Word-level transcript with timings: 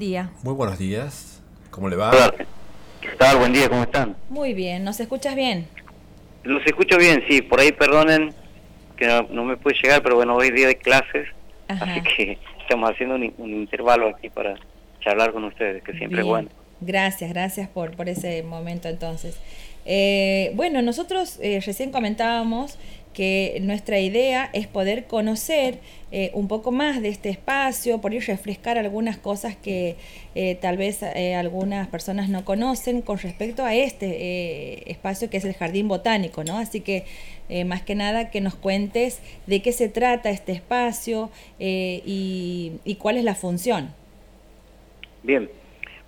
día. 0.00 0.30
Muy 0.42 0.54
buenos 0.54 0.78
días. 0.78 1.40
¿Cómo 1.70 1.88
le 1.88 1.94
va? 1.94 2.10
Hola. 2.10 2.34
¿Qué 3.00 3.08
tal? 3.16 3.36
Buen 3.36 3.52
día, 3.52 3.68
¿cómo 3.68 3.82
están? 3.82 4.16
Muy 4.30 4.54
bien, 4.54 4.82
¿nos 4.82 4.98
escuchas 4.98 5.36
bien? 5.36 5.68
Los 6.42 6.64
escucho 6.66 6.98
bien, 6.98 7.22
sí. 7.28 7.42
Por 7.42 7.60
ahí 7.60 7.70
perdonen 7.70 8.34
que 8.96 9.06
no, 9.06 9.22
no 9.30 9.44
me 9.44 9.56
puede 9.56 9.76
llegar, 9.80 10.02
pero 10.02 10.16
bueno, 10.16 10.34
hoy 10.34 10.48
es 10.48 10.54
día 10.54 10.66
de 10.66 10.76
clases, 10.76 11.28
Ajá. 11.68 11.84
así 11.84 12.00
que 12.02 12.38
estamos 12.60 12.90
haciendo 12.90 13.14
un, 13.14 13.32
un 13.38 13.50
intervalo 13.50 14.08
aquí 14.08 14.28
para 14.30 14.56
charlar 15.00 15.32
con 15.32 15.44
ustedes, 15.44 15.82
que 15.82 15.92
siempre 15.92 16.20
es 16.20 16.26
bueno. 16.26 16.48
Gracias, 16.80 17.30
gracias 17.30 17.68
por, 17.68 17.94
por 17.94 18.08
ese 18.08 18.42
momento 18.42 18.88
entonces. 18.88 19.38
Eh, 19.86 20.52
bueno, 20.54 20.82
nosotros 20.82 21.38
eh, 21.40 21.60
recién 21.64 21.90
comentábamos 21.90 22.78
que 23.14 23.58
nuestra 23.62 23.98
idea 23.98 24.48
es 24.52 24.68
poder 24.68 25.06
conocer 25.06 25.80
eh, 26.12 26.30
un 26.32 26.46
poco 26.46 26.70
más 26.70 27.02
de 27.02 27.08
este 27.08 27.28
espacio, 27.28 28.00
por 28.00 28.14
ir 28.14 28.22
refrescar 28.22 28.78
algunas 28.78 29.18
cosas 29.18 29.56
que 29.56 29.96
tal 30.60 30.76
vez 30.76 31.02
algunas 31.02 31.88
personas 31.88 32.28
no 32.28 32.44
conocen 32.44 33.02
con 33.02 33.18
respecto 33.18 33.64
a 33.64 33.74
este 33.74 34.88
espacio 34.88 35.28
que 35.28 35.38
es 35.38 35.44
el 35.44 35.54
Jardín 35.54 35.88
Botánico, 35.88 36.44
¿no? 36.44 36.56
Así 36.56 36.80
que 36.82 37.04
más 37.66 37.82
que 37.82 37.96
nada 37.96 38.30
que 38.30 38.40
nos 38.40 38.54
cuentes 38.54 39.18
de 39.48 39.60
qué 39.60 39.72
se 39.72 39.88
trata 39.88 40.30
este 40.30 40.52
espacio 40.52 41.30
y 41.58 42.96
cuál 43.00 43.16
es 43.16 43.24
la 43.24 43.34
función. 43.34 43.92
Bien, 45.24 45.50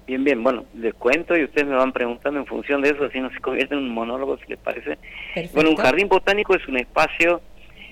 bien, 0.07 0.25
bien. 0.25 0.43
Bueno, 0.43 0.65
les 0.75 0.95
cuento 0.95 1.37
y 1.37 1.45
ustedes 1.45 1.67
me 1.67 1.77
van 1.77 1.93
preguntando 1.93 2.41
en 2.41 2.47
función 2.47 2.83
de 2.83 2.91
eso, 2.91 3.05
así 3.05 3.21
no 3.21 3.31
se 3.31 3.41
convierte 3.41 3.75
en 3.75 3.81
un 3.81 3.91
monólogo, 3.91 4.39
si 4.39 4.47
les 4.49 4.59
parece. 4.59 4.99
Perfecto. 5.35 5.55
Bueno, 5.55 5.71
un 5.71 5.77
jardín 5.77 6.09
botánico 6.09 6.55
es 6.55 6.67
un 6.69 6.79
espacio 6.79 7.41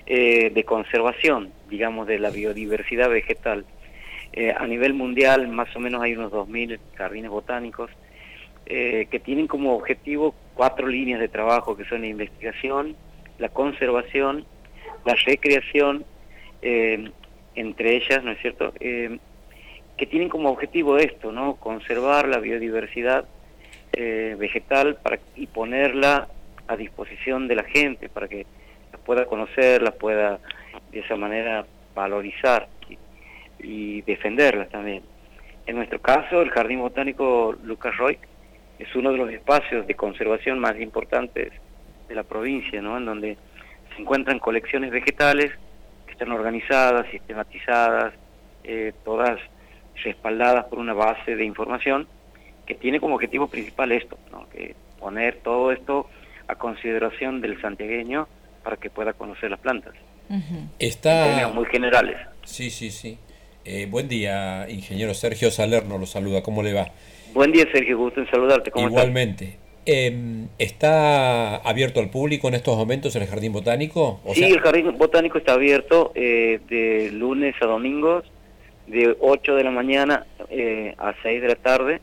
eh, 0.05 0.49
de 0.49 0.63
conservación, 0.63 1.51
digamos, 1.69 2.07
de 2.07 2.19
la 2.19 2.29
biodiversidad 2.29 3.09
vegetal. 3.09 3.65
Eh, 4.33 4.53
a 4.57 4.65
nivel 4.65 4.93
mundial, 4.93 5.47
más 5.49 5.75
o 5.75 5.79
menos 5.79 6.01
hay 6.01 6.15
unos 6.15 6.31
2.000 6.31 6.79
jardines 6.95 7.29
botánicos 7.29 7.91
eh, 8.65 9.07
que 9.11 9.19
tienen 9.19 9.47
como 9.47 9.75
objetivo 9.75 10.33
cuatro 10.53 10.87
líneas 10.87 11.19
de 11.19 11.27
trabajo, 11.27 11.75
que 11.75 11.83
son 11.85 12.01
la 12.01 12.07
investigación, 12.07 12.95
la 13.39 13.49
conservación, 13.49 14.45
la 15.05 15.15
recreación, 15.15 16.05
eh, 16.61 17.11
entre 17.55 17.97
ellas, 17.97 18.23
¿no 18.23 18.31
es 18.31 18.39
cierto?, 18.39 18.73
que 19.97 20.05
tienen 20.05 20.29
como 20.29 20.49
objetivo 20.49 20.97
esto, 20.97 21.31
¿no?, 21.31 21.55
conservar 21.55 22.27
la 22.27 22.39
biodiversidad 22.39 23.25
eh, 23.93 24.35
vegetal 24.39 24.95
para, 24.95 25.19
y 25.35 25.47
ponerla 25.47 26.27
a 26.67 26.75
disposición 26.75 27.47
de 27.47 27.55
la 27.55 27.63
gente 27.63 28.09
para 28.09 28.27
que 28.27 28.45
la 28.91 28.97
pueda 28.99 29.25
conocer, 29.25 29.81
la 29.81 29.91
pueda 29.91 30.39
de 30.91 30.99
esa 30.99 31.15
manera 31.15 31.65
valorizar 31.93 32.67
y, 32.89 32.97
y 33.59 34.01
defenderla 34.03 34.67
también. 34.67 35.03
En 35.65 35.75
nuestro 35.75 36.01
caso, 36.01 36.41
el 36.41 36.49
Jardín 36.49 36.79
Botánico 36.79 37.55
Lucas 37.63 37.95
Roy 37.97 38.17
es 38.79 38.95
uno 38.95 39.11
de 39.11 39.17
los 39.17 39.31
espacios 39.31 39.85
de 39.85 39.93
conservación 39.93 40.57
más 40.59 40.79
importantes 40.79 41.53
de 42.07 42.15
la 42.15 42.23
provincia, 42.23 42.81
¿no? 42.81 42.97
En 42.97 43.05
donde 43.05 43.37
se 43.95 44.01
encuentran 44.01 44.39
colecciones 44.39 44.91
vegetales 44.91 45.51
que 46.05 46.13
están 46.13 46.31
organizadas, 46.31 47.05
sistematizadas, 47.11 48.13
eh, 48.63 48.93
todas 49.03 49.39
respaldadas 50.03 50.65
por 50.65 50.79
una 50.79 50.93
base 50.93 51.35
de 51.35 51.45
información 51.45 52.07
que 52.65 52.75
tiene 52.75 52.99
como 52.99 53.15
objetivo 53.15 53.47
principal 53.47 53.91
esto, 53.91 54.17
¿no? 54.31 54.47
que 54.49 54.75
poner 54.99 55.37
todo 55.37 55.71
esto 55.71 56.07
a 56.47 56.55
consideración 56.55 57.41
del 57.41 57.59
santiagueño 57.61 58.27
para 58.63 58.77
que 58.77 58.89
pueda 58.89 59.13
conocer 59.13 59.49
las 59.51 59.59
plantas. 59.59 59.93
Está... 60.79 61.25
términos 61.25 61.55
muy 61.55 61.65
generales. 61.65 62.17
Sí, 62.43 62.69
sí, 62.69 62.91
sí. 62.91 63.17
Eh, 63.65 63.87
buen 63.89 64.07
día, 64.07 64.67
ingeniero 64.69 65.13
Sergio 65.13 65.51
Salerno 65.51 65.97
lo 65.97 66.05
saluda. 66.05 66.41
¿Cómo 66.41 66.63
le 66.63 66.73
va? 66.73 66.91
Buen 67.33 67.51
día, 67.51 67.65
Sergio, 67.71 67.97
gusto 67.97 68.21
en 68.21 68.29
saludarte. 68.29 68.71
¿Cómo 68.71 68.87
estás? 68.87 69.03
Igualmente. 69.03 69.57
Eh, 69.85 70.45
¿Está 70.59 71.57
abierto 71.57 71.99
al 71.99 72.09
público 72.09 72.47
en 72.47 72.53
estos 72.53 72.77
momentos 72.77 73.15
el 73.15 73.25
Jardín 73.25 73.51
Botánico? 73.51 74.19
O 74.23 74.33
sí, 74.33 74.41
sea, 74.41 74.49
el 74.49 74.59
jardín 74.59 74.95
botánico 74.97 75.39
está 75.39 75.53
abierto 75.53 76.11
eh, 76.13 76.59
de 76.69 77.11
lunes 77.11 77.55
a 77.61 77.65
domingos, 77.65 78.30
de 78.91 79.15
8 79.19 79.55
de 79.55 79.63
la 79.63 79.71
mañana 79.71 80.25
eh, 80.49 80.93
a 80.97 81.13
6 81.23 81.41
de 81.41 81.47
la 81.47 81.55
tarde. 81.55 82.01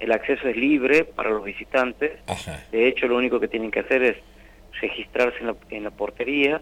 El 0.00 0.10
acceso 0.12 0.48
es 0.48 0.56
libre 0.56 1.04
para 1.04 1.30
los 1.30 1.44
visitantes. 1.44 2.12
Ajá. 2.26 2.64
De 2.72 2.88
hecho, 2.88 3.06
lo 3.06 3.16
único 3.16 3.38
que 3.38 3.48
tienen 3.48 3.70
que 3.70 3.80
hacer 3.80 4.02
es 4.02 4.16
registrarse 4.80 5.38
en 5.40 5.46
la, 5.48 5.54
en 5.70 5.84
la 5.84 5.90
portería. 5.90 6.60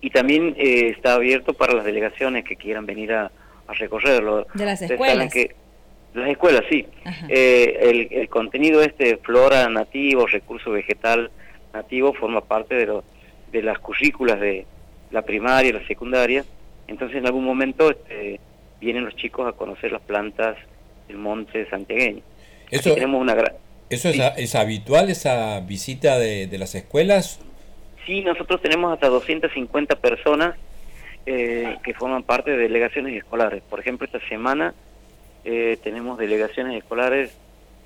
Y 0.00 0.10
también 0.10 0.54
eh, 0.58 0.88
está 0.96 1.14
abierto 1.14 1.54
para 1.54 1.74
las 1.74 1.84
delegaciones 1.84 2.44
que 2.44 2.56
quieran 2.56 2.86
venir 2.86 3.12
a, 3.12 3.30
a 3.66 3.72
recorrerlo. 3.74 4.46
De 4.54 4.64
las 4.64 4.80
escuelas. 4.82 5.32
que 5.32 5.54
las 6.14 6.30
escuelas, 6.30 6.62
sí. 6.70 6.86
Eh, 7.28 7.78
el, 7.82 8.08
el 8.10 8.28
contenido 8.28 8.82
este, 8.82 9.16
flora 9.18 9.68
nativo, 9.68 10.26
recurso 10.26 10.70
vegetal 10.70 11.30
nativo, 11.74 12.14
forma 12.14 12.40
parte 12.40 12.74
de, 12.76 12.86
lo- 12.86 13.04
de 13.52 13.62
las 13.62 13.78
currículas 13.78 14.40
de 14.40 14.64
la 15.10 15.22
primaria 15.22 15.70
y 15.70 15.72
la 15.72 15.86
secundaria. 15.86 16.44
Entonces, 16.88 17.18
en 17.18 17.26
algún 17.26 17.44
momento 17.44 17.90
este, 17.90 18.40
vienen 18.80 19.04
los 19.04 19.14
chicos 19.16 19.46
a 19.46 19.52
conocer 19.52 19.92
las 19.92 20.02
plantas 20.02 20.56
del 21.06 21.18
monte 21.18 21.68
santiagueño. 21.70 22.22
¿Eso, 22.70 22.94
tenemos 22.94 23.20
una 23.20 23.34
gran... 23.34 23.52
eso 23.88 24.08
es, 24.08 24.54
habitual, 24.54 25.10
esa 25.10 25.60
visita 25.60 26.18
de, 26.18 26.46
de 26.46 26.58
las 26.58 26.74
escuelas? 26.74 27.40
Sí, 28.04 28.22
nosotros 28.22 28.60
tenemos 28.60 28.92
hasta 28.92 29.08
250 29.08 29.96
personas 29.96 30.56
eh, 31.26 31.76
que 31.82 31.92
forman 31.94 32.22
parte 32.22 32.50
de 32.50 32.56
delegaciones 32.56 33.14
escolares. 33.14 33.62
Por 33.68 33.80
ejemplo, 33.80 34.06
esta 34.06 34.20
semana 34.28 34.74
eh, 35.44 35.78
tenemos 35.82 36.18
delegaciones 36.18 36.78
escolares, 36.78 37.36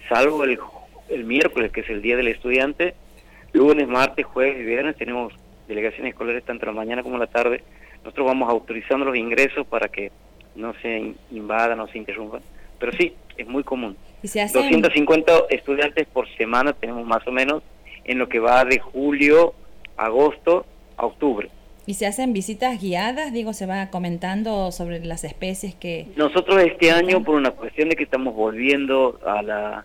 salvo 0.09 0.45
el, 0.45 0.59
el 1.09 1.25
miércoles, 1.25 1.73
que 1.73 1.81
es 1.81 1.91
el 1.91 2.03
Día 2.03 2.17
del 2.17 2.29
Estudiante, 2.29 2.95
lunes, 3.53 3.89
martes, 3.89 4.27
jueves 4.27 4.61
y 4.61 4.65
viernes 4.65 4.97
tenemos 4.97 5.33
delegaciones 5.69 6.12
escolares 6.12 6.45
tanto 6.45 6.67
la 6.67 6.73
mañana 6.73 7.03
como 7.03 7.19
la 7.19 7.27
tarde. 7.27 7.62
Nosotros 8.05 8.27
vamos 8.27 8.49
autorizando 8.51 9.05
los 9.05 9.17
ingresos 9.17 9.67
para 9.67 9.89
que 9.89 10.11
no 10.55 10.75
se 10.83 10.99
in- 10.99 11.17
invadan 11.31 11.81
o 11.81 11.87
se 11.89 11.99
interrumpan. 11.99 12.41
Pero 12.79 12.93
sí, 12.93 13.15
es 13.37 13.47
muy 13.47 13.63
común. 13.63 13.97
Y 14.23 14.29
se 14.29 14.41
hacen, 14.41 14.63
250 14.63 15.33
estudiantes 15.51 16.07
por 16.09 16.29
semana 16.37 16.73
tenemos 16.73 17.07
más 17.07 17.27
o 17.27 17.33
menos 17.33 17.62
en 18.05 18.19
lo 18.19 18.29
que 18.29 18.39
va 18.41 18.65
de 18.65 18.79
julio, 18.79 19.55
agosto 19.97 20.67
a 20.97 21.07
octubre. 21.07 21.49
y 21.85 21.95
se 21.95 22.07
hacen 22.07 22.33
visitas 22.33 22.81
guiadas, 22.81 23.33
digo, 23.33 23.53
se 23.53 23.67
va 23.67 23.89
comentando 23.91 24.71
sobre 24.71 25.05
las 25.05 25.25
especies 25.25 25.75
que... 25.75 26.07
Nosotros 26.17 26.62
este 26.62 26.93
año, 26.93 27.25
por 27.25 27.35
una 27.35 27.51
cuestión 27.51 27.89
de 27.89 27.97
que 27.97 28.05
estamos 28.05 28.35
volviendo 28.37 29.19
a 29.27 29.43
la, 29.43 29.85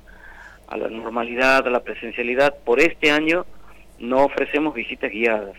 a 0.67 0.77
la 0.77 0.89
normalidad, 0.89 1.66
a 1.66 1.69
la 1.72 1.79
presencialidad, 1.79 2.56
por 2.66 2.79
este 2.79 3.09
año 3.09 3.45
no 4.00 4.25
ofrecemos 4.25 4.75
visitas 4.75 5.11
guiadas. 5.11 5.56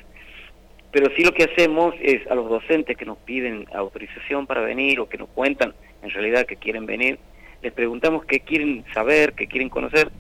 Pero 0.91 1.09
sí 1.15 1.22
lo 1.22 1.32
que 1.32 1.44
hacemos 1.44 1.94
es 2.00 2.26
a 2.31 2.34
los 2.34 2.49
docentes 2.49 2.97
que 2.97 3.04
nos 3.04 3.19
piden 3.19 3.66
autorización 3.75 4.47
para 4.47 4.62
venir 4.62 5.00
o 5.00 5.09
que 5.09 5.19
nos 5.19 5.28
cuentan 5.28 5.75
en 6.03 6.10
realidad 6.10 6.47
que 6.47 6.56
quieren 6.56 6.87
venir, 6.87 7.19
les 7.62 7.72
preguntamos 7.72 8.25
qué 8.25 8.41
quieren 8.41 8.84
saber, 8.94 9.34
qué 9.34 9.47
quieren 9.47 9.69
conocer 9.69 10.10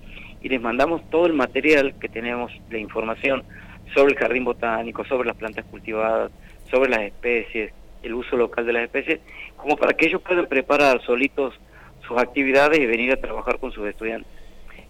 y 0.40 0.48
les 0.48 0.60
mandamos 0.60 1.08
todo 1.10 1.26
el 1.26 1.32
material 1.32 1.94
que 2.00 2.08
tenemos 2.08 2.52
de 2.68 2.80
información 2.80 3.44
sobre 3.94 4.12
el 4.12 4.18
jardín 4.18 4.44
botánico, 4.44 5.04
sobre 5.04 5.28
las 5.28 5.36
plantas 5.36 5.64
cultivadas, 5.66 6.30
sobre 6.70 6.90
las 6.90 7.00
especies, 7.00 7.72
el 8.02 8.14
uso 8.14 8.36
local 8.36 8.66
de 8.66 8.72
las 8.72 8.84
especies, 8.84 9.20
como 9.56 9.76
para 9.76 9.94
que 9.94 10.06
ellos 10.06 10.22
puedan 10.22 10.46
preparar 10.46 11.00
solitos 11.02 11.54
sus 12.06 12.18
actividades 12.18 12.78
y 12.78 12.86
venir 12.86 13.12
a 13.12 13.16
trabajar 13.16 13.58
con 13.58 13.72
sus 13.72 13.86
estudiantes. 13.86 14.30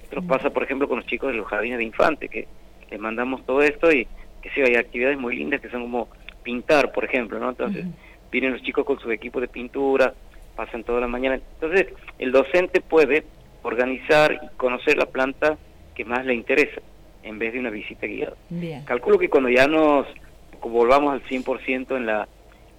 Esto 0.03 0.17
nos 0.17 0.25
pasa, 0.27 0.51
por 0.51 0.63
ejemplo, 0.63 0.89
con 0.89 0.99
los 0.99 1.07
chicos 1.07 1.33
de 1.33 1.39
los 1.39 1.47
jardines 1.47 1.79
de 1.79 1.85
infantes, 1.85 2.31
que 2.31 2.47
les 2.91 3.01
mandamos 3.01 3.45
todo 3.45 3.63
esto 3.63 3.93
y 3.93 4.07
que 4.43 4.51
sí, 4.51 4.61
hay 4.61 4.77
actividades 4.77 5.19
muy 5.19 5.37
lindas 5.37 5.61
que 5.61 5.71
son 5.71 5.83
como 5.83 6.09
pintar, 6.43 6.93
por 6.93 7.05
ejemplo, 7.05 7.39
¿no? 7.39 7.51
Entonces, 7.51 7.87
vienen 8.31 8.53
los 8.53 8.63
chicos 8.63 8.85
con 8.85 8.99
sus 8.99 9.13
equipos 9.13 9.41
de 9.43 9.49
pintura, 9.49 10.15
pasan 10.57 10.85
toda 10.85 11.01
la 11.01 11.09
mañana. 11.09 11.41
Entonces, 11.55 11.87
el 12.19 12.33
docente 12.33 12.81
puede 12.81 13.25
organizar 13.63 14.41
y 14.43 14.57
conocer 14.57 14.97
la 14.97 15.07
planta 15.07 15.59
que 15.95 16.05
más 16.05 16.25
le 16.25 16.35
interesa, 16.35 16.81
en 17.23 17.39
vez 17.39 17.53
de 17.53 17.61
una 17.61 17.71
visita 17.71 18.07
guiada. 18.07 18.35
Bien. 18.49 18.85
Calculo 18.85 19.19
que 19.19 19.29
cuando 19.29 19.49
ya 19.49 19.67
nos 19.67 20.07
volvamos 20.63 21.13
al 21.13 21.23
100% 21.25 21.97
en 21.97 22.07
la, 22.07 22.29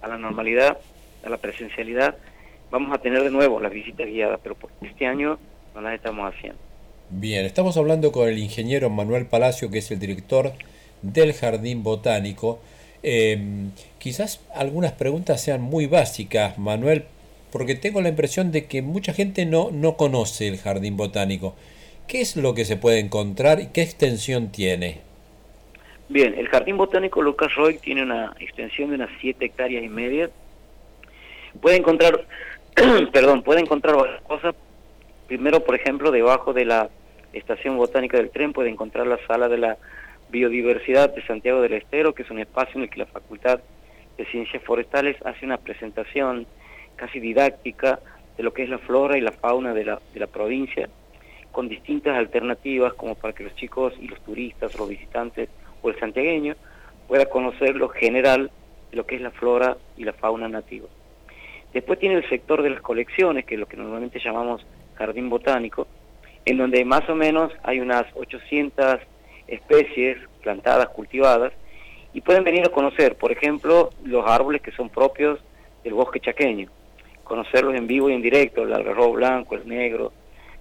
a 0.02 0.08
la 0.08 0.18
normalidad, 0.18 0.78
a 1.24 1.28
la 1.28 1.36
presencialidad, 1.36 2.16
vamos 2.70 2.94
a 2.94 2.98
tener 2.98 3.22
de 3.22 3.30
nuevo 3.30 3.60
las 3.60 3.72
visitas 3.72 4.06
guiadas, 4.06 4.40
pero 4.42 4.54
por 4.54 4.70
este 4.82 5.06
año 5.06 5.38
no 5.74 5.80
las 5.80 5.94
estamos 5.94 6.32
haciendo. 6.32 6.58
Bien, 7.10 7.44
estamos 7.44 7.76
hablando 7.76 8.12
con 8.12 8.28
el 8.28 8.38
ingeniero 8.38 8.88
Manuel 8.88 9.26
Palacio, 9.26 9.70
que 9.70 9.78
es 9.78 9.90
el 9.90 9.98
director 9.98 10.52
del 11.02 11.32
Jardín 11.32 11.82
Botánico. 11.82 12.60
Eh, 13.02 13.38
quizás 13.98 14.40
algunas 14.54 14.92
preguntas 14.92 15.42
sean 15.42 15.62
muy 15.62 15.86
básicas, 15.86 16.58
Manuel, 16.58 17.04
porque 17.50 17.74
tengo 17.74 18.00
la 18.00 18.10
impresión 18.10 18.52
de 18.52 18.66
que 18.66 18.82
mucha 18.82 19.12
gente 19.12 19.46
no, 19.46 19.70
no 19.70 19.96
conoce 19.96 20.48
el 20.48 20.58
Jardín 20.58 20.96
Botánico. 20.96 21.54
¿Qué 22.06 22.20
es 22.20 22.36
lo 22.36 22.54
que 22.54 22.64
se 22.64 22.76
puede 22.76 22.98
encontrar 22.98 23.60
y 23.60 23.68
qué 23.68 23.82
extensión 23.82 24.50
tiene? 24.50 25.00
Bien, 26.08 26.34
el 26.36 26.48
Jardín 26.48 26.76
Botánico 26.76 27.22
Lucas 27.22 27.54
Roy 27.54 27.78
tiene 27.78 28.02
una 28.02 28.34
extensión 28.40 28.90
de 28.90 28.96
unas 28.96 29.10
7 29.20 29.44
hectáreas 29.44 29.84
y 29.84 29.88
media. 29.88 30.28
Puede 31.60 31.76
encontrar 31.76 32.26
perdón, 33.12 33.42
puede 33.42 33.60
encontrar 33.60 33.96
varias 33.96 34.22
cosas. 34.22 34.54
Primero, 35.26 35.60
por 35.64 35.74
ejemplo, 35.74 36.10
debajo 36.10 36.52
de 36.52 36.64
la 36.64 36.90
estación 37.32 37.76
botánica 37.76 38.16
del 38.16 38.30
tren 38.30 38.52
puede 38.52 38.70
encontrar 38.70 39.06
la 39.06 39.18
sala 39.26 39.48
de 39.48 39.58
la 39.58 39.76
biodiversidad 40.30 41.14
de 41.14 41.22
Santiago 41.26 41.60
del 41.60 41.74
Estero, 41.74 42.14
que 42.14 42.22
es 42.22 42.30
un 42.30 42.38
espacio 42.38 42.76
en 42.76 42.82
el 42.82 42.90
que 42.90 43.00
la 43.00 43.06
Facultad 43.06 43.60
de 44.16 44.24
Ciencias 44.26 44.62
Forestales 44.62 45.16
hace 45.24 45.44
una 45.44 45.58
presentación 45.58 46.46
casi 46.96 47.20
didáctica 47.20 48.00
de 48.36 48.42
lo 48.42 48.52
que 48.52 48.62
es 48.62 48.68
la 48.68 48.78
flora 48.78 49.18
y 49.18 49.20
la 49.20 49.32
fauna 49.32 49.74
de 49.74 49.84
la, 49.84 50.00
de 50.12 50.20
la 50.20 50.26
provincia, 50.26 50.88
con 51.52 51.68
distintas 51.68 52.16
alternativas 52.16 52.94
como 52.94 53.14
para 53.14 53.34
que 53.34 53.44
los 53.44 53.54
chicos 53.56 53.92
y 54.00 54.08
los 54.08 54.20
turistas, 54.20 54.78
los 54.78 54.88
visitantes 54.88 55.48
o 55.82 55.90
el 55.90 55.98
santiagueño 55.98 56.54
pueda 57.08 57.26
conocer 57.26 57.76
lo 57.76 57.88
general 57.88 58.50
de 58.90 58.96
lo 58.96 59.06
que 59.06 59.16
es 59.16 59.20
la 59.20 59.30
flora 59.30 59.76
y 59.96 60.04
la 60.04 60.12
fauna 60.12 60.48
nativa. 60.48 60.86
Después 61.72 61.98
tiene 61.98 62.16
el 62.16 62.28
sector 62.28 62.62
de 62.62 62.70
las 62.70 62.80
colecciones, 62.80 63.44
que 63.44 63.54
es 63.54 63.60
lo 63.60 63.66
que 63.66 63.76
normalmente 63.76 64.20
llamamos 64.20 64.64
jardín 64.94 65.28
botánico, 65.28 65.86
en 66.44 66.58
donde 66.58 66.84
más 66.84 67.08
o 67.08 67.14
menos 67.14 67.52
hay 67.62 67.80
unas 67.80 68.04
800 68.14 69.00
especies 69.50 70.16
plantadas, 70.42 70.88
cultivadas, 70.88 71.52
y 72.12 72.20
pueden 72.22 72.44
venir 72.44 72.64
a 72.64 72.70
conocer, 72.70 73.16
por 73.16 73.30
ejemplo, 73.30 73.90
los 74.04 74.26
árboles 74.26 74.62
que 74.62 74.72
son 74.72 74.88
propios 74.88 75.38
del 75.84 75.94
bosque 75.94 76.20
chaqueño, 76.20 76.68
conocerlos 77.24 77.74
en 77.74 77.86
vivo 77.86 78.10
y 78.10 78.14
en 78.14 78.22
directo, 78.22 78.62
el 78.62 78.72
algarrobo 78.72 79.12
blanco, 79.12 79.54
el 79.54 79.68
negro, 79.68 80.12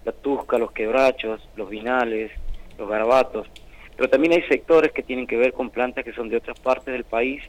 la 0.05 0.11
tusca, 0.11 0.57
los 0.57 0.71
quebrachos, 0.71 1.47
los 1.55 1.69
vinales, 1.69 2.31
los 2.77 2.87
garabatos, 2.87 3.47
pero 3.95 4.09
también 4.09 4.33
hay 4.33 4.43
sectores 4.43 4.91
que 4.91 5.03
tienen 5.03 5.27
que 5.27 5.37
ver 5.37 5.53
con 5.53 5.69
plantas 5.69 6.05
que 6.05 6.13
son 6.13 6.29
de 6.29 6.37
otras 6.37 6.59
partes 6.59 6.93
del 6.93 7.03
país, 7.03 7.41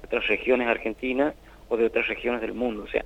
de 0.00 0.06
otras 0.06 0.26
regiones 0.26 0.68
argentinas 0.68 1.34
o 1.68 1.76
de 1.76 1.86
otras 1.86 2.08
regiones 2.08 2.40
del 2.40 2.52
mundo, 2.52 2.84
o 2.84 2.88
sea, 2.88 3.04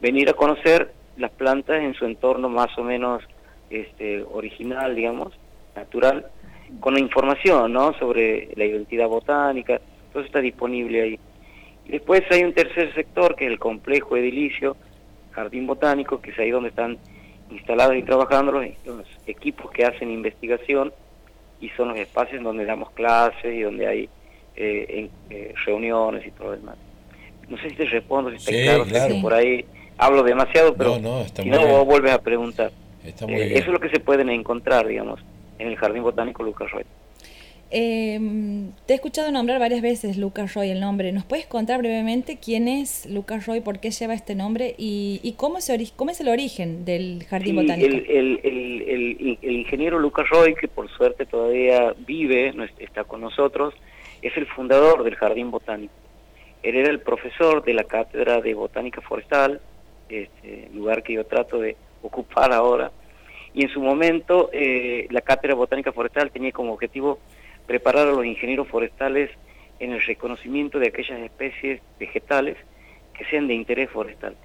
venir 0.00 0.28
a 0.28 0.34
conocer 0.34 0.92
las 1.16 1.30
plantas 1.30 1.82
en 1.82 1.94
su 1.94 2.04
entorno 2.04 2.48
más 2.48 2.76
o 2.78 2.84
menos 2.84 3.22
este, 3.70 4.22
original, 4.22 4.94
digamos, 4.94 5.32
natural, 5.74 6.26
con 6.80 6.94
la 6.94 7.00
información 7.00 7.72
¿no? 7.72 7.92
sobre 7.94 8.48
la 8.56 8.64
identidad 8.64 9.08
botánica, 9.08 9.80
todo 10.12 10.22
está 10.22 10.40
disponible 10.40 11.02
ahí. 11.02 11.18
Y 11.86 11.92
después 11.92 12.22
hay 12.30 12.44
un 12.44 12.52
tercer 12.52 12.94
sector 12.94 13.34
que 13.34 13.46
es 13.46 13.50
el 13.50 13.58
complejo 13.58 14.16
edilicio, 14.16 14.76
jardín 15.32 15.66
botánico, 15.66 16.20
que 16.20 16.30
es 16.30 16.38
ahí 16.38 16.50
donde 16.50 16.70
están 16.70 16.98
instalados 17.50 17.96
y 17.96 18.02
trabajando 18.02 18.52
los, 18.52 18.66
equipos 19.26 19.70
que 19.70 19.84
hacen 19.84 20.10
investigación 20.10 20.92
y 21.60 21.70
son 21.70 21.88
los 21.88 21.98
espacios 21.98 22.42
donde 22.42 22.64
damos 22.64 22.90
clases 22.92 23.54
y 23.54 23.62
donde 23.62 23.86
hay 23.86 24.08
eh, 24.56 25.10
eh, 25.30 25.54
reuniones 25.64 26.26
y 26.26 26.30
todo 26.32 26.48
lo 26.48 26.56
demás. 26.56 26.76
No 27.48 27.56
sé 27.58 27.70
si 27.70 27.76
te 27.76 27.86
respondo, 27.86 28.30
si 28.36 28.54
está 28.54 28.84
claro, 28.84 29.14
por 29.22 29.32
ahí 29.32 29.64
hablo 29.96 30.22
demasiado, 30.22 30.74
pero 30.74 30.96
si 30.96 31.48
no, 31.48 31.66
vos 31.66 31.86
vuelves 31.86 32.12
a 32.12 32.20
preguntar. 32.20 32.70
Eh, 33.04 33.52
eso 33.54 33.66
es 33.66 33.68
lo 33.68 33.80
que 33.80 33.88
se 33.88 34.00
pueden 34.00 34.28
encontrar, 34.28 34.86
digamos, 34.86 35.20
en 35.58 35.68
el 35.68 35.76
Jardín 35.76 36.02
Botánico 36.02 36.42
Lucas 36.42 36.70
Roy. 36.70 36.84
Em, 37.70 38.72
te 38.86 38.94
he 38.94 38.96
escuchado 38.96 39.30
nombrar 39.30 39.60
varias 39.60 39.82
veces 39.82 40.16
Lucas 40.16 40.54
Roy 40.54 40.70
el 40.70 40.80
nombre. 40.80 41.12
¿Nos 41.12 41.24
puedes 41.24 41.46
contar 41.46 41.78
brevemente 41.78 42.38
quién 42.42 42.66
es 42.66 43.04
Lucas 43.06 43.46
Roy, 43.46 43.60
por 43.60 43.78
qué 43.78 43.90
lleva 43.90 44.14
este 44.14 44.34
nombre 44.34 44.74
y, 44.78 45.34
cómo, 45.36 45.60
se 45.60 45.78
cómo 45.94 46.10
es 46.10 46.20
el 46.20 46.28
origen 46.28 46.86
del 46.86 47.24
Jardín 47.28 47.56
Botánico? 47.56 47.94
El, 48.08 48.40
el, 48.42 49.38
ingeniero 49.42 49.98
Lucas 49.98 50.28
Roy, 50.30 50.54
que 50.54 50.66
por 50.66 50.88
suerte 50.88 51.26
todavía 51.26 51.94
vive, 52.06 52.54
está 52.78 53.04
con 53.04 53.20
nosotros, 53.20 53.74
es 54.22 54.34
el 54.36 54.46
fundador 54.46 55.04
del 55.04 55.16
Jardín 55.16 55.50
Botánico. 55.50 55.92
Él 56.62 56.76
era 56.76 56.88
el 56.88 57.00
profesor 57.00 57.62
de 57.62 57.74
la 57.74 57.84
Cátedra 57.84 58.40
de 58.40 58.54
Botánica 58.54 59.02
Forestal, 59.02 59.60
este 60.08 60.70
lugar 60.72 61.02
que 61.02 61.12
yo 61.12 61.26
trato 61.26 61.58
de 61.60 61.76
ocupar 62.02 62.52
ahora, 62.52 62.90
y 63.54 63.62
en 63.62 63.68
su 63.70 63.80
momento 63.80 64.50
eh, 64.52 65.06
la 65.10 65.20
Cátedra 65.20 65.54
Botánica 65.54 65.92
Forestal 65.92 66.30
tenía 66.30 66.52
como 66.52 66.72
objetivo 66.72 67.18
preparar 67.66 68.08
a 68.08 68.12
los 68.12 68.24
ingenieros 68.24 68.68
forestales 68.68 69.30
en 69.78 69.92
el 69.92 70.02
reconocimiento 70.02 70.78
de 70.78 70.88
aquellas 70.88 71.20
especies 71.20 71.80
vegetales 71.98 72.56
que 73.14 73.24
sean 73.26 73.46
de 73.46 73.54
interés 73.54 73.90
forestal. 73.90 74.36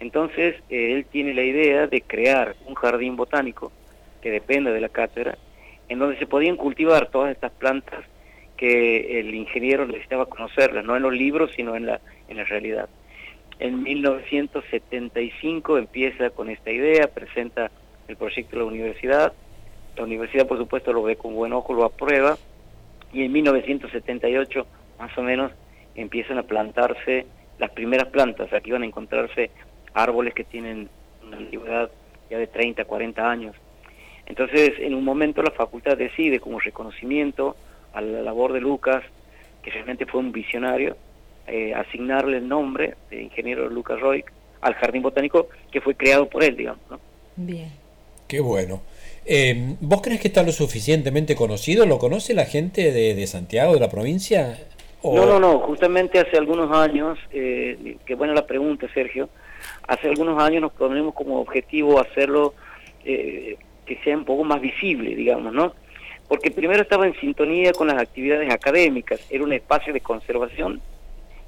Entonces, 0.00 0.56
eh, 0.68 0.92
él 0.92 1.06
tiene 1.06 1.34
la 1.34 1.42
idea 1.42 1.86
de 1.86 2.02
crear 2.02 2.56
un 2.66 2.74
jardín 2.74 3.16
botánico 3.16 3.72
que 4.20 4.30
dependa 4.30 4.70
de 4.70 4.80
la 4.80 4.88
cátedra, 4.88 5.38
en 5.88 5.98
donde 5.98 6.18
se 6.18 6.26
podían 6.26 6.56
cultivar 6.56 7.10
todas 7.10 7.32
estas 7.32 7.52
plantas 7.52 8.04
que 8.56 9.20
el 9.20 9.34
ingeniero 9.34 9.86
necesitaba 9.86 10.26
conocerlas, 10.26 10.84
no 10.84 10.96
en 10.96 11.02
los 11.02 11.12
libros, 11.12 11.52
sino 11.54 11.76
en 11.76 11.86
la, 11.86 12.00
en 12.28 12.38
la 12.38 12.44
realidad. 12.44 12.88
En 13.58 13.82
1975 13.82 15.78
empieza 15.78 16.30
con 16.30 16.50
esta 16.50 16.70
idea, 16.70 17.06
presenta 17.08 17.70
el 18.08 18.16
proyecto 18.16 18.56
de 18.56 18.62
la 18.62 18.68
universidad, 18.68 19.32
la 19.96 20.04
universidad 20.04 20.46
por 20.46 20.58
supuesto 20.58 20.92
lo 20.92 21.02
ve 21.02 21.16
con 21.16 21.34
buen 21.34 21.52
ojo, 21.52 21.74
lo 21.74 21.84
aprueba, 21.84 22.36
y 23.12 23.24
en 23.24 23.32
1978 23.32 24.66
más 24.98 25.16
o 25.16 25.22
menos 25.22 25.52
empiezan 25.94 26.38
a 26.38 26.42
plantarse 26.42 27.26
las 27.58 27.70
primeras 27.70 28.08
plantas, 28.08 28.52
aquí 28.52 28.70
van 28.70 28.82
a 28.82 28.86
encontrarse 28.86 29.50
árboles 29.94 30.34
que 30.34 30.44
tienen 30.44 30.88
una 31.26 31.38
antigüedad 31.38 31.90
ya 32.30 32.38
de 32.38 32.46
30, 32.46 32.84
40 32.84 33.30
años. 33.30 33.56
Entonces, 34.26 34.72
en 34.78 34.94
un 34.94 35.04
momento 35.04 35.42
la 35.42 35.52
facultad 35.52 35.96
decide 35.96 36.40
como 36.40 36.60
reconocimiento 36.60 37.56
a 37.92 38.00
la 38.00 38.22
labor 38.22 38.52
de 38.52 38.60
Lucas, 38.60 39.02
que 39.62 39.70
realmente 39.70 40.04
fue 40.04 40.20
un 40.20 40.32
visionario, 40.32 40.96
eh, 41.46 41.72
asignarle 41.74 42.38
el 42.38 42.48
nombre 42.48 42.94
de 43.08 43.22
ingeniero 43.22 43.68
Lucas 43.70 44.00
Roy 44.00 44.24
al 44.60 44.74
jardín 44.74 45.02
botánico 45.02 45.48
que 45.70 45.80
fue 45.80 45.94
creado 45.94 46.28
por 46.28 46.42
él, 46.42 46.56
digamos. 46.56 46.82
¿no? 46.90 46.98
Bien. 47.36 47.70
Qué 48.28 48.40
bueno. 48.40 48.82
Eh, 49.24 49.76
¿Vos 49.80 50.02
crees 50.02 50.20
que 50.20 50.28
está 50.28 50.42
lo 50.42 50.52
suficientemente 50.52 51.34
conocido? 51.34 51.84
¿Lo 51.86 51.98
conoce 51.98 52.34
la 52.34 52.44
gente 52.44 52.92
de, 52.92 53.26
Santiago, 53.26 53.74
de 53.74 53.80
la 53.80 53.90
provincia? 53.90 54.58
No, 55.02 55.26
no, 55.26 55.40
no. 55.40 55.58
Justamente 55.60 56.18
hace 56.18 56.36
algunos 56.36 56.70
años, 56.76 57.18
eh, 57.32 57.96
qué 58.04 58.14
buena 58.14 58.34
la 58.34 58.46
pregunta, 58.46 58.86
Sergio. 58.92 59.28
Hace 59.88 60.08
algunos 60.08 60.40
años 60.40 60.62
nos 60.62 60.72
ponemos 60.72 61.14
como 61.14 61.40
objetivo 61.40 62.00
hacerlo 62.00 62.54
eh, 63.04 63.56
que 63.84 63.96
sea 64.04 64.16
un 64.16 64.24
poco 64.24 64.44
más 64.44 64.60
visible, 64.60 65.14
digamos, 65.14 65.52
¿no? 65.52 65.74
Porque 66.28 66.50
primero 66.50 66.82
estaba 66.82 67.06
en 67.06 67.14
sintonía 67.20 67.72
con 67.72 67.86
las 67.86 67.98
actividades 67.98 68.52
académicas. 68.52 69.20
Era 69.30 69.44
un 69.44 69.52
espacio 69.52 69.92
de 69.92 70.00
conservación 70.00 70.80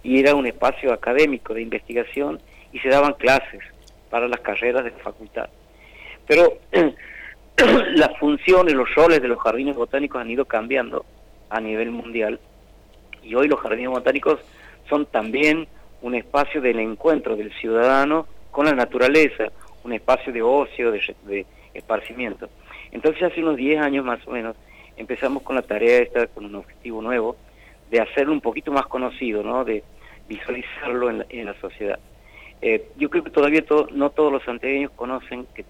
y 0.02 0.20
era 0.20 0.34
un 0.34 0.46
espacio 0.46 0.92
académico 0.92 1.54
de 1.54 1.62
investigación 1.62 2.40
y 2.72 2.78
se 2.78 2.88
daban 2.88 3.14
clases 3.14 3.60
para 4.10 4.28
las 4.28 4.40
carreras 4.40 4.84
de 4.84 4.92
facultad. 4.92 5.48
Pero 6.28 6.58
las 7.94 8.16
funciones, 8.18 8.74
los 8.74 8.94
roles 8.94 9.20
de 9.20 9.28
los 9.28 9.40
jardines 9.40 9.74
botánicos 9.74 10.20
han 10.20 10.30
ido 10.30 10.44
cambiando 10.44 11.04
a 11.50 11.60
nivel 11.60 11.90
mundial 11.90 12.38
y 13.22 13.34
hoy 13.34 13.48
los 13.48 13.60
jardines 13.60 13.90
botánicos 13.90 14.38
son 14.88 15.06
también 15.06 15.66
un 16.02 16.14
espacio 16.14 16.60
del 16.60 16.78
encuentro 16.78 17.34
del 17.34 17.52
ciudadano 17.54 18.26
con 18.50 18.66
la 18.66 18.72
naturaleza, 18.72 19.48
un 19.84 19.92
espacio 19.92 20.32
de 20.32 20.42
ocio, 20.42 20.92
de, 20.92 21.46
esparcimiento. 21.74 22.48
Entonces 22.92 23.22
hace 23.22 23.40
unos 23.40 23.56
10 23.56 23.80
años 23.80 24.04
más 24.04 24.26
o 24.26 24.30
menos 24.30 24.56
empezamos 24.96 25.42
con 25.42 25.56
la 25.56 25.62
tarea 25.62 25.98
esta, 25.98 26.26
con 26.28 26.44
un 26.44 26.56
objetivo 26.56 27.02
nuevo, 27.02 27.36
de 27.90 28.00
hacerlo 28.00 28.32
un 28.32 28.40
poquito 28.40 28.72
más 28.72 28.86
conocido, 28.86 29.42
¿no? 29.42 29.64
de 29.64 29.82
visualizarlo 30.28 31.10
en 31.10 31.46
la, 31.46 31.54
sociedad. 31.60 31.98
Eh, 32.60 32.88
yo 32.96 33.08
creo 33.08 33.22
que 33.22 33.30
todavía 33.30 33.64
no 33.92 34.10
todos 34.10 34.32
los 34.32 34.42
santiagueños 34.44 34.90
conocen 34.96 35.46
que 35.54 35.64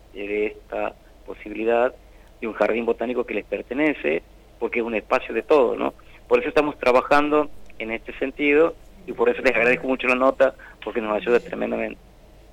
esta 0.47 0.95
posibilidad 1.27 1.95
de 2.41 2.47
un 2.47 2.55
jardín 2.55 2.87
botánico 2.87 3.25
que 3.25 3.35
les 3.35 3.45
pertenece, 3.45 4.23
porque 4.59 4.81
es 4.81 4.85
un 4.85 4.95
espacio 4.95 5.35
de 5.35 5.43
todo, 5.43 5.77
¿no? 5.77 5.95
Por 6.27 6.41
eso 6.41 6.49
estamos 6.49 6.79
trabajando 6.79 7.51
en 7.79 7.91
este 7.91 8.17
sentido 8.19 8.75
y 9.07 9.13
por 9.13 9.29
eso 9.29 9.43
les 9.43 9.55
agradezco 9.55 9.87
mucho 9.87 10.07
la 10.07 10.15
nota, 10.15 10.55
porque 10.85 11.01
nos 11.01 11.17
ayuda 11.17 11.41
tremendamente. 11.41 11.99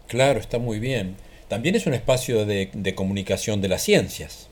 Claro, 0.08 0.40
está 0.40 0.60
muy 0.60 0.80
bien. 0.80 1.16
También 1.48 1.76
es 1.76 1.86
un 1.86 1.94
espacio 1.94 2.46
de, 2.46 2.94
comunicación 2.96 3.62
de 3.62 3.68
las 3.68 3.84
ciencias. 3.84 4.50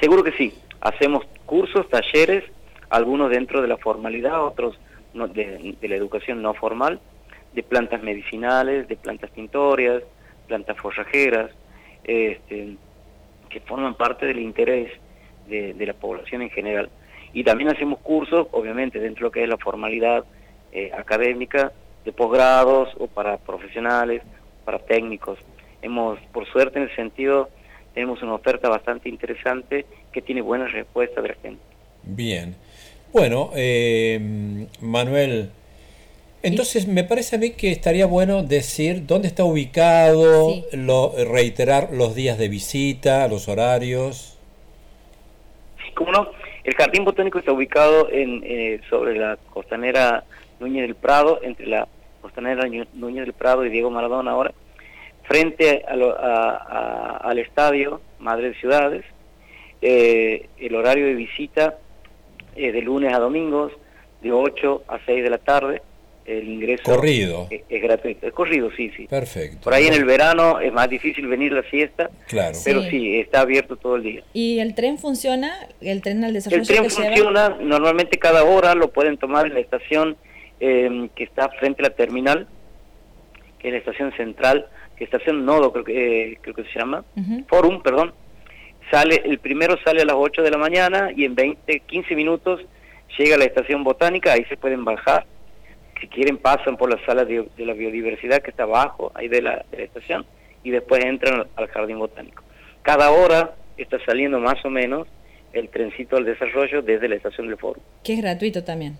Seguro 0.00 0.22
que 0.22 0.32
sí. 0.32 0.54
Hacemos 0.80 1.24
cursos, 1.46 1.88
talleres, 1.88 2.44
algunos 2.90 3.30
dentro 3.30 3.62
de 3.62 3.68
la 3.68 3.76
formalidad, 3.76 4.44
otros 4.44 4.78
de, 5.14 5.76
de 5.80 5.88
la 5.88 5.96
educación 5.96 6.42
no 6.42 6.54
formal, 6.54 7.00
de 7.54 7.62
plantas 7.62 8.02
medicinales, 8.02 8.88
de 8.88 8.96
plantas 8.96 9.30
tintorias, 9.32 10.02
plantas 10.46 10.76
forrajeras, 10.78 11.50
este, 12.04 12.76
que 13.48 13.60
forman 13.60 13.94
parte 13.94 14.26
del 14.26 14.38
interés 14.40 14.90
de, 15.48 15.74
la 15.86 15.92
población 15.92 16.42
en 16.42 16.50
general. 16.50 16.88
Y 17.32 17.44
también 17.44 17.70
hacemos 17.70 17.98
cursos, 18.00 18.46
obviamente, 18.52 18.98
dentro 18.98 19.20
de 19.20 19.26
lo 19.28 19.30
que 19.30 19.42
es 19.42 19.48
la 19.48 19.58
formalidad 19.58 20.24
eh, 20.72 20.90
académica, 20.96 21.72
de 22.04 22.12
posgrados 22.12 22.88
o 22.98 23.06
para 23.06 23.36
profesionales, 23.38 24.22
para 24.64 24.78
técnicos. 24.78 25.38
Hemos, 25.82 26.18
por 26.32 26.46
suerte, 26.46 26.78
en 26.78 26.84
el 26.84 26.96
sentido, 26.96 27.48
tenemos 27.94 28.22
una 28.22 28.34
oferta 28.34 28.68
bastante 28.68 29.08
interesante 29.08 29.86
que 30.12 30.22
tiene 30.22 30.40
buena 30.40 30.66
respuesta 30.66 31.20
de 31.20 31.28
la 31.28 31.34
gente. 31.34 31.62
Bien. 32.02 32.56
Bueno, 33.12 33.50
eh, 33.54 34.66
Manuel, 34.80 35.50
Entonces, 36.42 36.88
me 36.88 37.04
parece 37.04 37.36
a 37.36 37.38
mí 37.38 37.50
que 37.50 37.70
estaría 37.70 38.06
bueno 38.06 38.42
decir 38.42 39.06
dónde 39.06 39.28
está 39.28 39.44
ubicado, 39.44 40.50
Sí. 40.50 40.64
lo, 40.72 41.12
reiterar 41.32 41.90
los 41.92 42.14
días 42.14 42.36
de 42.38 42.48
visita, 42.48 43.28
los 43.28 43.48
horarios. 43.48 44.38
¿Cómo 45.94 46.10
no? 46.10 46.28
El 46.64 46.74
Jardín 46.74 47.04
Botánico 47.04 47.38
está 47.38 47.52
ubicado 47.52 48.08
en 48.10 48.42
eh, 48.44 48.80
sobre 48.88 49.16
la 49.16 49.36
costanera 49.50 50.24
Núñez 50.60 50.82
del 50.82 50.94
Prado, 50.94 51.40
entre 51.42 51.66
la 51.66 51.86
costanera 52.20 52.64
Núñez 52.94 53.24
del 53.24 53.34
Prado 53.34 53.64
y 53.64 53.70
Diego 53.70 53.90
Maradona 53.90 54.30
ahora, 54.32 54.52
frente 55.24 55.84
a 55.88 55.94
lo- 55.96 56.16
a- 56.18 56.56
a- 56.56 57.16
al 57.18 57.38
estadio 57.38 58.00
Madre 58.18 58.50
de 58.50 58.54
Ciudades. 58.56 59.04
Eh, 59.80 60.48
el 60.58 60.74
horario 60.76 61.06
de 61.06 61.14
visita 61.14 61.78
eh, 62.54 62.70
de 62.70 62.82
lunes 62.82 63.12
a 63.14 63.18
domingos, 63.18 63.72
de 64.22 64.30
8 64.30 64.84
a 64.88 64.98
6 65.06 65.22
de 65.24 65.30
la 65.30 65.38
tarde. 65.38 65.82
El 66.24 66.48
ingreso 66.48 66.84
Corrido. 66.84 67.48
Es, 67.50 67.62
es 67.68 67.82
gratuito. 67.82 68.26
Es 68.28 68.32
corrido, 68.32 68.70
sí, 68.76 68.90
sí. 68.96 69.06
Perfecto. 69.08 69.58
Por 69.64 69.74
ahí 69.74 69.86
en 69.88 69.94
el 69.94 70.04
verano 70.04 70.60
es 70.60 70.72
más 70.72 70.88
difícil 70.88 71.26
venir 71.26 71.52
la 71.52 71.62
siesta, 71.64 72.10
Claro. 72.28 72.54
Sí. 72.54 72.62
pero 72.64 72.82
sí, 72.82 73.18
está 73.18 73.40
abierto 73.40 73.76
todo 73.76 73.96
el 73.96 74.04
día. 74.04 74.22
¿Y 74.32 74.60
el 74.60 74.74
tren 74.76 74.98
funciona? 74.98 75.52
¿El 75.80 76.00
tren 76.00 76.22
al 76.24 76.32
desarrollo 76.32 76.62
El 76.62 76.68
tren 76.68 76.82
que 76.84 76.88
lleva? 76.90 77.04
funciona, 77.14 77.48
normalmente 77.60 78.18
cada 78.18 78.44
hora 78.44 78.74
lo 78.76 78.92
pueden 78.92 79.16
tomar 79.18 79.46
en 79.46 79.54
la 79.54 79.60
estación 79.60 80.16
eh, 80.60 81.08
que 81.16 81.24
está 81.24 81.48
frente 81.48 81.82
a 81.82 81.88
la 81.88 81.94
terminal, 81.96 82.46
que 83.58 83.68
es 83.68 83.72
la 83.72 83.78
estación 83.78 84.12
central, 84.16 84.66
que 84.96 85.02
estación 85.04 85.44
Nodo 85.44 85.72
creo 85.72 85.84
que, 85.84 86.32
eh, 86.32 86.38
creo 86.40 86.54
que 86.54 86.62
se 86.64 86.78
llama, 86.78 87.04
Ujú. 87.16 87.44
Forum, 87.48 87.82
perdón. 87.82 88.14
Sale, 88.92 89.22
el 89.24 89.38
primero 89.38 89.76
sale 89.84 90.02
a 90.02 90.04
las 90.04 90.16
8 90.16 90.42
de 90.42 90.50
la 90.50 90.58
mañana 90.58 91.10
y 91.16 91.24
en 91.24 91.34
20, 91.34 91.80
15 91.80 92.14
minutos 92.14 92.60
llega 93.18 93.34
a 93.34 93.38
la 93.38 93.44
estación 93.44 93.82
botánica, 93.84 94.32
ahí 94.34 94.44
se 94.44 94.56
pueden 94.56 94.84
bajar. 94.84 95.26
Si 96.02 96.08
quieren 96.08 96.36
pasan 96.36 96.76
por 96.76 96.90
la 96.90 97.02
sala 97.06 97.24
de, 97.24 97.48
de 97.56 97.64
la 97.64 97.72
biodiversidad 97.72 98.42
que 98.42 98.50
está 98.50 98.64
abajo, 98.64 99.10
ahí 99.14 99.28
de 99.28 99.40
la, 99.40 99.64
de 99.70 99.78
la 99.78 99.84
estación, 99.84 100.26
y 100.64 100.70
después 100.70 101.02
entran 101.04 101.46
al 101.56 101.66
jardín 101.68 101.98
botánico. 101.98 102.42
Cada 102.82 103.10
hora 103.12 103.54
está 103.78 103.98
saliendo 104.04 104.38
más 104.40 104.62
o 104.64 104.68
menos 104.70 105.08
el 105.54 105.68
trencito 105.70 106.16
al 106.16 106.24
desarrollo 106.24 106.82
desde 106.82 107.08
la 107.08 107.14
estación 107.14 107.46
del 107.46 107.56
foro, 107.56 107.80
Que 108.02 108.14
es 108.14 108.20
gratuito 108.20 108.62
también. 108.64 108.98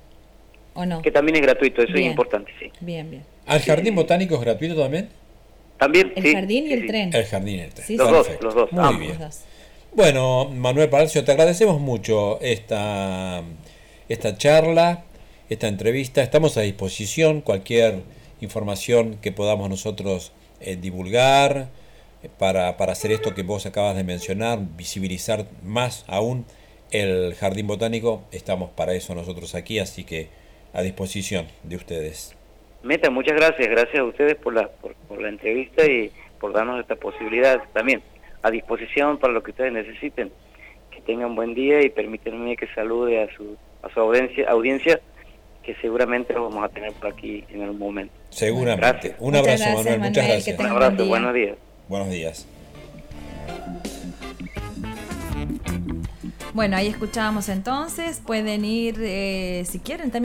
¿O 0.75 0.87
no? 0.87 1.02
que 1.02 1.11
también 1.11 1.37
es 1.37 1.42
gratuito, 1.42 1.82
eso 1.82 1.92
Bien. 1.92 2.06
es 2.06 2.11
importante, 2.12 2.50
sí. 2.59 2.73
Bien, 2.80 3.11
bien. 3.11 3.25
¿Al 3.47 3.61
jardín 3.61 3.94
botánico 3.94 4.37
es 4.37 4.40
gratuito 4.40 4.75
también? 4.80 5.11
También, 5.78 6.12
El 6.16 6.23
sí, 6.23 6.32
jardín 6.32 6.64
y 6.64 6.68
sí, 6.68 6.73
el 6.75 6.80
sí. 6.82 6.87
tren. 6.87 7.11
El 7.12 7.25
jardín 7.26 7.56
y 7.56 7.61
el 7.62 7.75
tren. 7.75 7.87
Sí, 7.87 7.97
Los 7.99 8.11
dos, 8.11 8.30
los 8.40 8.54
dos, 8.54 8.73
Muy 8.73 8.85
ambos. 8.85 9.00
bien. 9.00 9.18
Bueno, 9.94 10.49
Manuel 10.49 10.88
Palacio, 10.88 11.25
te 11.25 11.32
agradecemos 11.32 11.78
mucho 11.80 12.40
esta, 12.40 13.42
esta 14.09 14.37
charla, 14.38 15.04
esta 15.52 15.68
entrevista. 15.68 16.23
Estamos 16.23 16.56
a 16.56 16.62
disposición. 16.62 17.40
Cualquier 17.40 18.02
información 18.40 19.18
que 19.21 19.32
podamos 19.32 19.68
nosotros 19.68 20.32
eh, 20.61 20.76
divulgar 20.76 21.68
eh, 22.23 22.28
para, 22.38 22.76
para 22.76 22.92
hacer 22.92 23.12
esto 23.12 23.35
que 23.35 23.42
vos 23.42 23.66
acabas 23.66 23.97
de 23.97 24.04
mencionar, 24.04 24.59
visibilizar 24.76 25.44
más 25.62 26.04
aún 26.09 26.47
el 26.90 27.35
Jardín 27.35 27.66
Botánico, 27.66 28.23
estamos 28.32 28.71
para 28.71 28.92
eso 28.92 29.14
nosotros 29.14 29.54
aquí, 29.54 29.78
así 29.78 30.04
que 30.04 30.28
a 30.75 30.82
disposición 30.82 31.47
de 31.62 31.76
ustedes. 31.76 32.37
Meta, 32.82 33.11
muchas 33.11 33.37
gracias, 33.37 33.66
gracias 33.68 34.00
a 34.00 34.04
ustedes 34.04 34.35
por 34.37 34.54
la, 34.54 34.68
por, 34.68 34.94
por 35.09 35.23
la 35.23 35.28
entrevista 35.28 35.87
y 35.87 36.11
por 36.38 36.52
darnos 36.52 36.80
esta 36.80 36.97
posibilidad 36.97 37.62
también. 37.73 38.02
A 38.42 38.50
disposición 38.50 39.18
para 39.18 39.32
lo 39.32 39.42
que 39.42 39.52
ustedes 39.52 39.73
necesiten. 39.73 40.32
Que 40.90 41.00
tengan 41.00 41.35
buen 41.35 41.54
día 41.54 41.80
y 41.80 41.88
permítanme 41.88 42.56
que 42.56 42.66
salude 42.75 43.23
a 43.23 43.35
su, 43.37 43.56
a 43.82 43.88
su 43.88 44.00
audiencia, 44.00 44.50
audiencia 44.50 45.00
que 45.62 45.75
seguramente 45.76 46.33
lo 46.35 46.49
vamos 46.49 46.64
a 46.64 46.69
tener 46.69 46.92
por 46.92 47.12
aquí 47.12 47.45
en 47.50 47.62
algún 47.62 47.78
momento. 47.78 48.12
Seguramente. 48.31 49.09
Gracias. 49.09 49.16
Un 49.19 49.26
Muchas 49.33 49.40
abrazo, 49.42 49.64
gracias, 49.64 49.76
Manuel. 49.76 49.99
Muchas 49.99 50.16
Manuel, 50.16 50.33
gracias. 50.33 50.59
Un 50.59 50.66
abrazo, 50.66 50.97
buen 50.97 51.07
día. 51.07 51.09
buenos 51.09 51.35
días. 51.35 51.57
Buenos 51.88 52.11
días. 52.11 52.47
Bueno, 56.54 56.76
ahí 56.76 56.88
escuchábamos 56.88 57.49
entonces. 57.49 58.21
Pueden 58.25 58.64
ir, 58.64 58.97
eh, 59.00 59.64
si 59.66 59.78
quieren, 59.78 60.11
también. 60.11 60.21